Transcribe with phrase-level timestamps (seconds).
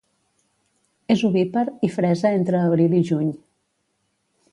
[1.15, 3.29] És ovípar i fresa entre abril i juny.